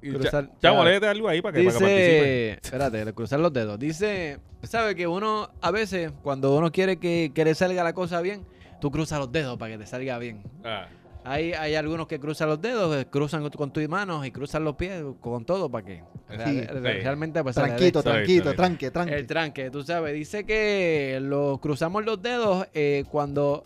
Cruzar- 0.00 0.50
Chamo, 0.60 0.82
ya. 0.82 0.90
léete 0.90 1.06
algo 1.06 1.28
ahí 1.28 1.40
para 1.40 1.52
que, 1.56 1.64
para 1.64 1.78
que 1.78 1.84
participe. 1.84 2.50
Dice, 2.56 2.58
espérate, 2.62 3.12
cruzar 3.12 3.38
los 3.38 3.52
dedos. 3.52 3.78
Dice, 3.78 4.40
sabe 4.64 4.96
que 4.96 5.06
uno 5.06 5.50
a 5.60 5.70
veces 5.70 6.10
cuando 6.22 6.56
uno 6.56 6.72
quiere 6.72 6.96
que, 6.96 7.30
que 7.32 7.44
le 7.44 7.54
salga 7.54 7.84
la 7.84 7.92
cosa 7.92 8.20
bien, 8.20 8.44
tú 8.80 8.90
cruzas 8.90 9.20
los 9.20 9.30
dedos 9.30 9.56
para 9.58 9.72
que 9.72 9.78
te 9.78 9.86
salga 9.86 10.18
bien. 10.18 10.42
Ah. 10.64 10.88
Hay, 11.24 11.52
hay 11.52 11.76
algunos 11.76 12.08
que 12.08 12.18
cruzan 12.18 12.48
los 12.48 12.60
dedos, 12.60 12.96
que 12.96 13.06
cruzan 13.10 13.48
con 13.50 13.72
tus 13.72 13.88
manos 13.88 14.26
y 14.26 14.32
cruzan 14.32 14.64
los 14.64 14.74
pies 14.74 15.02
con 15.20 15.44
todo 15.44 15.70
para 15.70 15.84
que 15.86 16.02
Sí. 16.44 16.60
realmente 16.62 17.42
pues. 17.44 17.54
Tranquito, 17.54 18.48
está 18.50 18.54
tranque, 18.56 18.90
tranque. 18.90 19.14
El 19.14 19.26
tranque, 19.26 19.70
tú 19.70 19.82
sabes, 19.84 20.14
dice 20.14 20.44
que 20.44 21.20
los 21.22 21.60
cruzamos 21.60 22.04
los 22.04 22.20
dedos 22.20 22.66
eh, 22.74 23.04
cuando 23.10 23.64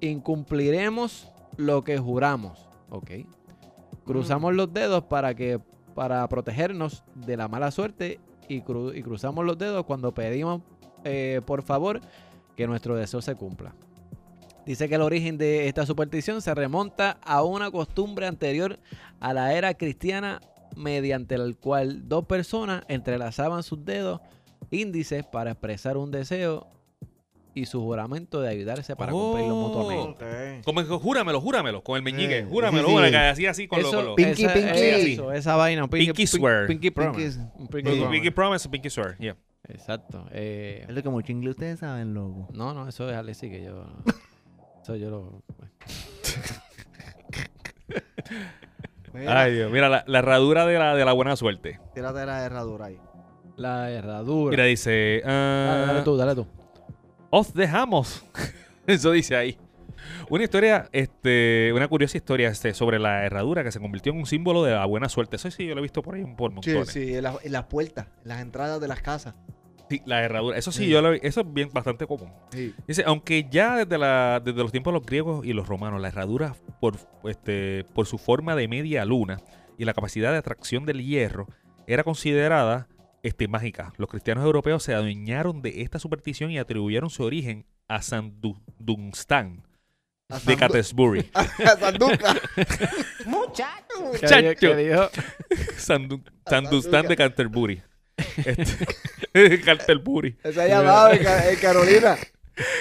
incumpliremos 0.00 1.28
lo 1.56 1.82
que 1.82 1.98
juramos, 1.98 2.68
¿ok? 2.90 3.10
Cruzamos 4.04 4.54
los 4.54 4.72
dedos 4.72 5.04
para 5.04 5.34
que 5.34 5.58
para 5.94 6.26
protegernos 6.28 7.04
de 7.14 7.36
la 7.36 7.48
mala 7.48 7.70
suerte 7.70 8.20
y, 8.48 8.60
cru- 8.62 8.96
y 8.96 9.02
cruzamos 9.02 9.44
los 9.44 9.58
dedos 9.58 9.84
cuando 9.84 10.12
pedimos 10.12 10.62
eh, 11.04 11.40
por 11.44 11.62
favor 11.62 12.00
que 12.56 12.66
nuestro 12.66 12.94
deseo 12.96 13.20
se 13.22 13.34
cumpla. 13.34 13.74
Dice 14.66 14.88
que 14.88 14.94
el 14.96 15.02
origen 15.02 15.38
de 15.38 15.68
esta 15.68 15.86
superstición 15.86 16.42
se 16.42 16.54
remonta 16.54 17.18
a 17.22 17.42
una 17.42 17.70
costumbre 17.70 18.26
anterior 18.26 18.78
a 19.20 19.32
la 19.32 19.54
era 19.54 19.74
cristiana 19.74 20.40
mediante 20.76 21.36
la 21.38 21.52
cual 21.54 22.08
dos 22.08 22.26
personas 22.26 22.84
entrelazaban 22.88 23.62
sus 23.62 23.84
dedos 23.84 24.20
índices 24.70 25.24
para 25.24 25.52
expresar 25.52 25.96
un 25.96 26.10
deseo 26.10 26.66
y 27.52 27.66
su 27.66 27.80
juramento 27.82 28.40
de 28.40 28.48
ayudarse 28.48 28.94
para 28.94 29.10
cumplir 29.10 29.48
los 29.48 29.56
Oh. 29.56 29.68
mutuamente. 29.68 30.62
Como 30.64 30.80
que 30.82 30.88
júramelo, 30.88 31.40
júramelo, 31.40 31.82
con 31.82 31.96
el 31.96 32.02
meñique. 32.02 32.38
Eh, 32.38 32.44
júramelo, 32.48 32.86
sí, 32.86 32.94
sí. 33.08 33.14
así, 33.16 33.46
así 33.46 33.66
con 33.68 33.80
Eso- 33.80 33.90
lo. 33.90 33.98
Con 33.98 34.06
lo 34.10 34.14
Pinky, 34.16 34.44
esa, 34.44 34.54
pinky. 34.54 35.12
Eso, 35.12 35.32
esa 35.32 35.56
vaina. 35.56 35.88
Pinky, 35.88 36.06
Pinky 36.06 36.22
pin- 36.22 36.26
swear. 36.28 36.66
Pinky 36.68 36.90
promise. 36.90 37.38
Pinky- 37.40 37.50
Un 37.58 37.66
pinky 37.66 37.82
Pinky, 37.82 37.98
promise. 38.00 38.10
pinky 38.20 38.30
promise, 38.30 38.68
pinky 38.68 38.90
swear. 38.90 39.16
Yeah. 39.18 39.36
Exacto. 39.68 40.24
Eh, 40.30 40.84
Es 40.88 40.94
lo 40.94 41.02
que 41.02 41.08
mucho 41.08 41.32
inglés 41.32 41.50
ustedes 41.56 41.80
saben, 41.80 42.14
loco. 42.14 42.48
no, 42.52 42.72
no, 42.72 42.88
eso 42.88 43.10
es 43.10 43.16
Alexi 43.16 43.50
que 43.50 43.64
yo... 43.64 43.84
Eso 44.82 44.96
yo 44.96 45.10
lo... 45.10 45.42
Mira, 49.12 49.40
Ay, 49.42 49.54
Dios. 49.54 49.72
Mira, 49.72 49.88
la, 49.88 50.04
la 50.06 50.18
herradura 50.20 50.66
de 50.66 50.78
la, 50.78 50.94
de 50.94 51.04
la 51.04 51.12
buena 51.12 51.34
suerte. 51.36 51.80
tírate 51.94 52.24
la 52.26 52.44
herradura 52.44 52.86
ahí. 52.86 52.98
La 53.56 53.90
herradura. 53.90 54.50
Mira, 54.50 54.64
dice. 54.64 55.20
dale, 55.24 55.34
ah, 55.36 55.84
dale 55.88 56.02
tú, 56.02 56.16
dale 56.16 56.34
tú. 56.34 56.46
Os 57.30 57.52
dejamos. 57.52 58.24
Eso 58.86 59.10
dice 59.10 59.36
ahí. 59.36 59.58
Una 60.30 60.44
historia, 60.44 60.88
este, 60.92 61.72
una 61.74 61.88
curiosa 61.88 62.16
historia 62.16 62.48
este, 62.48 62.72
sobre 62.72 62.98
la 63.00 63.24
herradura 63.26 63.64
que 63.64 63.72
se 63.72 63.80
convirtió 63.80 64.12
en 64.12 64.18
un 64.20 64.26
símbolo 64.26 64.62
de 64.62 64.72
la 64.72 64.86
buena 64.86 65.08
suerte. 65.08 65.36
Eso 65.36 65.50
sí, 65.50 65.66
yo 65.66 65.74
lo 65.74 65.80
he 65.80 65.82
visto 65.82 66.02
por 66.02 66.14
ahí 66.14 66.24
por 66.36 66.50
Sí, 66.50 66.54
montones. 66.54 66.88
sí, 66.88 67.14
en, 67.16 67.24
la- 67.24 67.36
en 67.42 67.52
las 67.52 67.64
puertas, 67.64 68.06
en 68.22 68.28
las 68.28 68.40
entradas 68.40 68.80
de 68.80 68.88
las 68.88 69.00
casas. 69.02 69.34
Sí, 69.90 70.00
la 70.06 70.22
herradura. 70.22 70.56
Eso 70.56 70.72
sí, 70.72 70.84
Sí. 70.84 70.88
yo 70.88 71.02
lo 71.02 71.12
eso 71.12 71.40
es 71.42 71.52
bien 71.52 71.68
bastante 71.72 72.06
común. 72.06 72.32
Sí. 72.52 72.74
Dice, 72.86 73.02
aunque 73.06 73.46
ya 73.50 73.76
desde, 73.84 73.98
la, 73.98 74.40
desde 74.42 74.62
los 74.62 74.70
tiempos 74.72 74.92
de 74.94 74.98
los 75.00 75.06
griegos 75.06 75.44
y 75.44 75.52
los 75.52 75.66
romanos, 75.68 76.00
la 76.00 76.08
herradura, 76.08 76.54
por, 76.80 76.96
este, 77.24 77.84
por 77.92 78.06
su 78.06 78.16
forma 78.16 78.54
de 78.56 78.68
media 78.68 79.04
luna 79.04 79.40
y 79.76 79.84
la 79.84 79.92
capacidad 79.92 80.30
de 80.32 80.38
atracción 80.38 80.86
del 80.86 81.04
hierro, 81.04 81.48
era 81.86 82.04
considerada 82.04 82.86
este, 83.22 83.48
mágica. 83.48 83.92
Los 83.98 84.08
cristianos 84.08 84.44
europeos 84.44 84.82
se 84.82 84.94
adueñaron 84.94 85.60
de 85.60 85.82
esta 85.82 85.98
superstición 85.98 86.50
y 86.52 86.58
atribuyeron 86.58 87.10
su 87.10 87.24
origen 87.24 87.66
a 87.88 88.00
San 88.00 88.40
Du- 88.40 88.62
Dunstan 88.78 89.64
A 90.28 90.38
de 90.38 90.56
Canterbury. 90.56 91.28
A 91.34 91.44
Sanduca. 91.76 92.36
¿Qué 94.20 94.26
Chacho. 94.26 94.42
dijo- 94.48 94.54
qué 94.60 94.76
dijo? 94.76 95.08
San, 95.76 96.08
Du- 96.08 96.22
A 96.44 96.50
San 96.50 96.62
San 96.64 96.70
Dunstan 96.70 97.02
Duca. 97.02 97.08
de 97.08 97.16
Canterbury. 97.16 97.82
Este, 98.36 98.86
Canterbury. 99.64 100.36
Ese 100.42 100.62
ha 100.62 100.68
llamado 100.68 101.12
en, 101.12 101.22
Ca- 101.22 101.50
en 101.50 101.58
Carolina. 101.58 102.16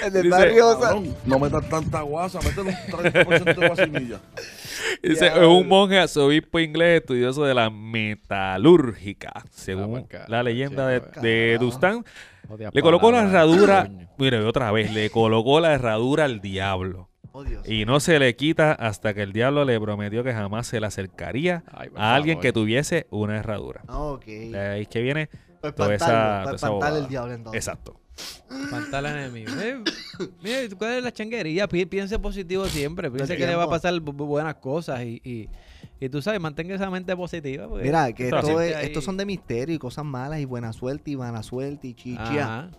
En 0.05 0.13
el 0.13 0.23
Dice, 0.23 0.29
barrio. 0.29 0.73
Sa- 0.73 0.79
Cabrón, 0.81 1.15
no 1.25 1.39
metas 1.39 1.69
tanta 1.69 2.01
guasa, 2.01 2.39
métele 2.41 2.75
un 2.91 2.99
30% 3.03 3.55
de 3.55 3.67
guasimilla. 3.67 4.19
Dice, 5.03 5.27
es 5.27 5.37
un 5.47 5.67
monje 5.69 5.97
arzobispo 5.99 6.59
inglés 6.59 6.99
estudioso 6.99 7.45
de 7.45 7.53
la 7.53 7.69
metalúrgica. 7.69 9.31
Según 9.51 10.05
la 10.27 10.43
leyenda 10.43 10.87
de, 10.87 10.99
chico. 10.99 11.21
de 11.21 12.69
le 12.73 12.81
colocó 12.81 13.11
la 13.11 13.21
herradura. 13.23 13.89
Mire, 14.17 14.39
otra 14.43 14.71
vez, 14.73 14.91
le 14.93 15.09
colocó 15.11 15.61
la 15.61 15.73
herradura 15.73 16.25
al 16.25 16.41
diablo. 16.41 17.09
Oh, 17.31 17.43
Dios. 17.43 17.65
Y 17.65 17.85
no 17.85 17.99
se 17.99 18.19
le 18.19 18.35
quita 18.35 18.73
hasta 18.73 19.13
que 19.13 19.21
el 19.21 19.31
diablo 19.31 19.63
le 19.63 19.79
prometió 19.79 20.23
que 20.23 20.33
jamás 20.33 20.65
se 20.67 20.79
le 20.79 20.87
acercaría 20.87 21.63
Ay, 21.71 21.89
por 21.89 22.01
a 22.01 22.15
alguien 22.15 22.37
favor. 22.37 22.41
que 22.41 22.53
tuviese 22.53 23.07
una 23.11 23.37
herradura. 23.37 23.81
Ah, 23.87 23.99
ok. 23.99 24.25
De 24.25 24.59
ahí 24.59 24.81
es 24.81 24.87
que 24.87 25.01
viene. 25.01 25.29
Para 25.61 25.73
toda 25.75 25.93
esa- 25.95 26.05
espantarlo, 26.05 26.09
toda 26.09 26.43
para 26.43 26.55
esa 26.55 26.65
espantar 26.65 26.71
bobada. 26.71 26.97
el 26.99 27.07
diablo 27.07 27.33
entonces. 27.33 27.67
Exacto. 27.67 27.99
Espantar 28.49 29.05
al 29.05 29.17
enemigo. 29.17 29.51
Eh, 29.61 29.83
mira, 30.43 30.57
¿cuál 30.77 30.91
es 30.93 31.03
la 31.03 31.11
changuería? 31.13 31.67
Pi- 31.67 31.85
Piense 31.85 32.19
positivo 32.19 32.65
siempre. 32.65 33.09
Piense 33.09 33.37
que 33.37 33.45
le 33.47 33.55
va 33.55 33.63
a 33.63 33.69
pasar 33.69 33.93
bu- 33.95 34.13
bu- 34.15 34.25
buenas 34.27 34.55
cosas 34.55 35.01
y, 35.03 35.21
y, 35.23 35.49
y 35.99 36.09
tú 36.09 36.21
sabes, 36.21 36.39
mantenga 36.41 36.75
esa 36.75 36.89
mente 36.89 37.15
positiva. 37.15 37.67
porque- 37.67 37.85
Mira, 37.85 38.11
que 38.13 38.25
Esto 38.25 38.59
es- 38.61 38.75
Ahí. 38.75 38.85
estos 38.87 39.03
son 39.03 39.15
de 39.17 39.25
misterio 39.25 39.73
y 39.75 39.77
cosas 39.79 40.03
malas 40.05 40.39
y 40.39 40.45
buena 40.45 40.73
suerte 40.73 41.11
y 41.11 41.15
mala 41.17 41.43
suerte 41.43 41.87
y 41.87 41.93
chichia. 41.93 42.43
Ajá. 42.43 42.69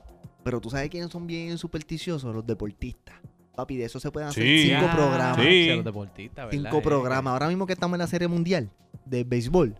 Pero 0.44 0.60
tú 0.60 0.68
sabes 0.70 0.88
quiénes 0.90 1.10
son 1.10 1.26
bien 1.26 1.56
supersticiosos, 1.58 2.34
los 2.34 2.46
deportistas. 2.46 3.14
Papi, 3.54 3.76
de 3.76 3.84
eso 3.84 4.00
se 4.00 4.10
pueden 4.10 4.28
hacer 4.30 4.42
Sí. 4.42 4.68
cinco 4.70 4.86
Ah, 4.88 4.94
programas. 4.96 5.36
Sí. 5.36 5.42
sí, 5.68 5.74
los 5.76 5.84
deportistas, 5.84 6.46
¿verdad? 6.46 6.50
Cinco 6.50 6.78
Eh, 6.78 6.82
programas. 6.82 7.32
Ahora 7.32 7.48
mismo 7.48 7.66
que 7.66 7.72
estamos 7.74 7.94
en 7.96 7.98
la 8.00 8.06
serie 8.06 8.26
mundial 8.28 8.70
de 9.04 9.24
béisbol. 9.24 9.74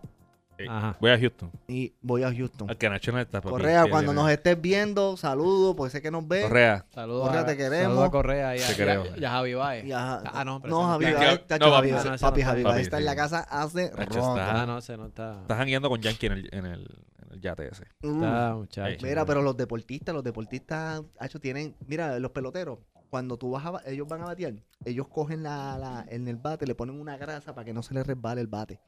Ajá. 0.69 0.97
Voy 1.01 1.11
a 1.11 1.19
Houston. 1.19 1.51
Y 1.69 1.95
voy 2.03 2.23
a 2.23 2.33
Houston. 2.35 2.69
Al 2.71 2.77
que 2.77 2.89
Nacho 2.91 3.13
no 3.13 3.21
está, 3.21 3.41
papi. 3.41 3.51
Correa, 3.51 3.83
cuando 3.89 4.13
viene. 4.13 4.23
nos 4.23 4.31
estés 4.31 4.61
viendo, 4.61 5.17
saludos, 5.17 5.75
porque 5.77 5.91
sé 5.93 6.03
que 6.03 6.11
nos 6.11 6.27
ves. 6.27 6.45
Correa. 6.45 6.85
Saludos 6.95 7.27
Correa, 7.29 7.41
a, 7.43 7.47
te 7.47 7.57
queremos. 7.57 7.83
saludos 7.85 8.05
a 8.05 8.11
Correa 8.11 8.57
y 8.57 8.61
a, 8.61 8.67
Te 8.67 8.71
y 8.71 8.75
a- 8.75 8.77
queremos. 8.77 9.09
y 9.19 9.25
a 9.25 9.31
Javi 9.31 9.55
Baez. 9.55 9.85
Y 9.87 9.93
a- 9.93 10.17
Ah, 10.25 10.45
no, 10.45 10.61
pero 10.61 10.71
no, 10.75 10.81
ese 10.81 10.87
no 10.87 10.89
Javi 10.93 11.05
está. 11.07 11.19
Baez, 11.19 11.47
tacho, 11.47 11.65
no, 11.67 11.73
Javi, 11.73 11.89
papi, 11.91 11.91
papi, 11.93 12.15
ese 12.15 12.25
no 12.25 12.31
Javi 12.31 12.41
está. 12.61 12.69
Baez 12.71 12.83
está 12.83 12.99
en 12.99 13.05
la 13.05 13.11
Papi, 13.13 13.17
casa 13.21 13.41
hace 13.49 13.89
Tacho, 13.89 13.99
rato. 13.99 14.19
está- 14.19 14.63
Ah, 14.63 14.67
no, 14.67 14.79
ese 14.79 14.97
no 14.97 15.07
está. 15.07 15.41
Estás 15.43 15.59
jangueando 15.59 15.89
con 15.89 16.01
Yankee 16.01 16.27
en 16.27 16.33
el, 16.33 16.49
en 16.53 16.67
el, 16.67 16.81
en 17.23 17.33
el 17.33 17.41
yate 17.41 17.69
ese. 17.69 17.85
Uh, 18.03 18.15
Está, 18.15 18.55
muchacho. 18.55 19.07
Mira, 19.07 19.25
pero 19.25 19.43
los 19.43 19.57
deportistas, 19.57 20.15
los 20.15 20.25
deportistas, 20.25 21.03
hacho, 21.19 21.39
tienen, 21.41 21.75
mira, 21.87 22.19
los 22.19 22.31
peloteros, 22.33 22.79
cuando 23.09 23.37
tú 23.37 23.51
vas 23.51 23.67
a, 23.67 23.71
ba- 23.73 23.83
ellos 23.87 24.07
van 24.07 24.23
a 24.23 24.27
batear, 24.27 24.55
ellos 24.85 25.09
cogen 25.09 25.43
la, 25.43 25.77
la- 25.79 26.05
en 26.09 26.29
el 26.29 26.37
bate, 26.37 26.67
le 26.67 26.75
ponen 26.77 27.01
una 27.01 27.17
grasa 27.17 27.55
para 27.55 27.65
que 27.65 27.73
no 27.73 27.83
se 27.83 27.93
les 27.95 28.07
resbale 28.07 28.41
el 28.41 28.47
bate. 28.47 28.81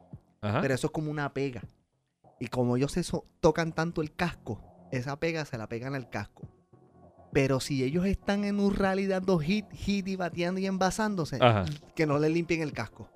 Ajá. 0.43 0.61
Pero 0.61 0.75
eso 0.75 0.89
es 0.89 0.93
como 0.93 1.11
una 1.11 1.33
pega. 1.33 1.63
Y 2.39 2.49
como 2.49 2.77
ellos 2.77 2.93
se 2.93 3.03
so- 3.03 3.25
tocan 3.41 3.73
tanto 3.73 4.03
el 4.03 4.13
casco, 4.15 4.61
esa 4.91 5.19
pega 5.19 5.45
se 5.45 5.57
la 5.57 5.69
pegan 5.69 5.95
al 5.95 6.11
casco. 6.11 6.49
Pero 7.33 7.61
si 7.61 7.83
ellos 7.83 8.05
están 8.05 8.45
en 8.45 8.61
un 8.61 8.75
rally 8.75 9.07
dando 9.07 9.39
hit, 9.39 9.65
hit 9.73 10.07
y 10.09 10.17
bateando 10.17 10.61
y 10.61 10.67
envasándose, 10.67 11.39
Ajá. 11.41 11.65
que 11.95 12.05
no 12.07 12.19
le 12.19 12.29
limpien 12.29 12.61
el 12.61 12.73
casco. 12.73 13.09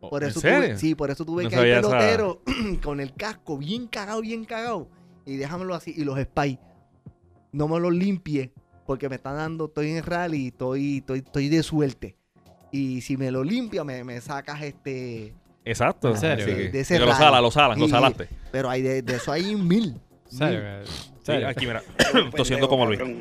Por 0.00 0.22
¿En 0.24 0.28
eso 0.30 0.40
serio? 0.40 0.58
tuve, 0.68 0.78
sí, 0.78 0.94
por 0.94 1.10
eso 1.10 1.24
tuve 1.24 1.44
No 1.44 1.50
que 1.50 1.56
hay 1.56 1.74
peloteros 1.74 2.38
con 2.82 3.00
el 3.00 3.14
casco 3.14 3.56
bien 3.56 3.86
cagado, 3.86 4.20
bien 4.20 4.44
cagado. 4.44 4.90
Y 5.24 5.36
déjamelo 5.36 5.74
así. 5.74 5.94
Y 5.96 6.04
los 6.04 6.18
spy, 6.18 6.58
no 7.52 7.66
me 7.66 7.80
los 7.80 7.94
limpie 7.94 8.52
porque 8.86 9.08
me 9.08 9.16
están 9.16 9.36
dando, 9.36 9.66
estoy 9.66 9.90
en 9.90 9.96
el 9.96 10.02
rally 10.04 10.48
estoy, 10.48 10.98
estoy, 10.98 11.18
estoy 11.20 11.48
de 11.48 11.62
suerte. 11.62 12.16
Y 12.70 13.00
si 13.00 13.16
me 13.16 13.30
lo 13.30 13.42
limpia, 13.42 13.84
me, 13.84 14.04
me 14.04 14.20
sacas 14.20 14.60
este. 14.62 15.34
Exacto. 15.66 16.08
¿En 16.08 16.16
serio? 16.16 16.46
Sí, 16.46 16.54
que- 16.54 16.68
de 16.70 16.80
ese 16.80 16.94
que 16.94 17.00
lo 17.00 17.06
rally. 17.06 17.18
salas, 17.18 17.42
lo 17.42 17.50
salas, 17.50 17.78
lo 17.78 17.86
Y- 17.86 17.90
salaste. 17.90 18.28
Pero 18.50 18.70
hay 18.70 18.80
de, 18.82 19.02
de 19.02 19.16
eso 19.16 19.32
hay 19.32 19.54
mil. 19.56 20.00
¿Serio? 20.30 20.60
mil. 20.62 20.86
Sí, 20.86 21.10
¿Serio? 21.22 21.48
aquí, 21.48 21.66
mira. 21.66 21.82
Un 22.14 22.30
Tosiendo 22.36 22.68
como 22.68 22.86
Luis. 22.86 22.98
cabrón. 22.98 23.20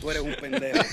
Tú 0.00 0.10
eres 0.10 0.22
un 0.22 0.34
pendejo. 0.40 0.78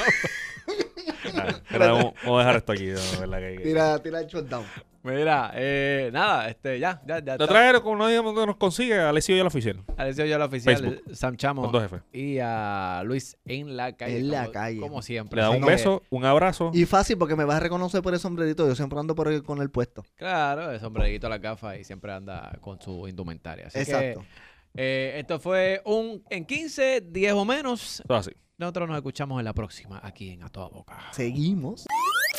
Mira, 1.69 1.91
vamos, 1.91 2.13
a 2.25 2.37
dejar 2.39 2.55
esto 2.57 2.71
aquí. 2.71 2.87
¿no? 2.87 3.19
¿Verdad 3.19 3.39
que- 3.39 3.59
Tira, 3.63 3.99
tira 3.99 4.19
el 4.21 4.27
shutdown. 4.27 4.65
Mira, 5.03 5.51
eh, 5.55 6.09
nada, 6.11 6.49
este, 6.49 6.79
ya, 6.79 7.01
ya, 7.07 7.19
ya. 7.19 7.37
La 7.37 7.45
otra 7.45 7.71
vez, 7.71 7.79
como 7.79 7.95
no 7.95 8.07
digamos 8.09 8.33
nos 8.45 8.57
consigue, 8.57 8.99
Alessio 8.99 9.37
y 9.37 9.39
el 9.39 9.47
oficial. 9.47 9.81
Alessio 9.95 10.25
yo 10.25 10.37
la 10.37 10.45
oficial, 10.45 10.75
Facebook. 10.75 11.15
Sam 11.15 11.37
Chamo 11.37 11.61
Con 11.61 11.71
dos 11.71 11.81
jefes. 11.83 12.01
y 12.11 12.39
a 12.41 13.03
Luis 13.05 13.37
en 13.45 13.77
la 13.77 13.95
calle. 13.95 14.17
En 14.17 14.31
la 14.31 14.41
como- 14.41 14.51
calle. 14.51 14.79
Como 14.81 15.01
siempre. 15.01 15.37
Le 15.37 15.43
da 15.43 15.49
un 15.51 15.61
que, 15.61 15.65
beso, 15.69 16.03
un 16.09 16.25
abrazo. 16.25 16.71
Y 16.73 16.83
fácil 16.85 17.17
porque 17.17 17.37
me 17.37 17.45
vas 17.45 17.55
a 17.55 17.59
reconocer 17.61 18.01
por 18.01 18.13
el 18.15 18.19
sombrerito. 18.19 18.67
Yo 18.67 18.75
siempre 18.75 18.99
ando 18.99 19.15
por 19.15 19.29
el- 19.29 19.43
con 19.43 19.61
el 19.61 19.69
puesto. 19.69 20.03
Claro, 20.15 20.71
el 20.71 20.79
sombrerito, 20.81 21.29
la 21.29 21.37
gafa 21.37 21.77
y 21.77 21.85
siempre 21.85 22.11
anda 22.11 22.57
con 22.59 22.81
su 22.81 23.07
indumentaria. 23.07 23.67
Así 23.67 23.79
Exacto. 23.79 24.19
que 24.21 24.27
Eh, 24.79 25.19
esto 25.19 25.39
fue 25.39 25.81
un 25.85 26.21
en 26.29 26.43
15, 26.45 27.01
10 27.01 27.31
o 27.33 27.45
menos. 27.45 28.03
Todo 28.05 28.17
así. 28.17 28.31
Nosotros 28.59 28.87
nos 28.87 28.97
escuchamos 28.97 29.37
en 29.37 29.45
la 29.45 29.53
próxima 29.53 29.99
aquí 30.03 30.31
en 30.31 30.41
A 30.41 30.49
Toda 30.49 30.69
Boca. 30.69 30.97
Seguimos. 31.11 31.85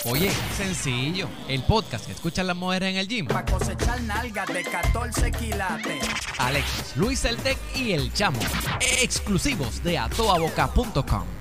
Oye, 0.05 0.29
sencillo. 0.57 1.29
El 1.49 1.63
podcast 1.63 2.07
que 2.07 2.13
escuchan 2.13 2.49
las 2.49 2.57
mujeres 2.57 2.91
en 2.91 2.97
el 2.97 3.07
gym. 3.07 3.29
Pa' 3.29 3.45
cosechar 3.45 4.01
nalgas 4.03 4.49
de 4.49 4.65
14 4.65 5.31
quilates. 5.31 6.05
Alexis, 6.39 6.97
Luis 6.97 7.25
El 7.25 7.37
Tec 7.37 7.57
y 7.77 7.93
El 7.93 8.13
Chamo. 8.13 8.41
Exclusivos 9.01 9.81
de 9.85 9.97
atoaboca.com. 9.97 11.38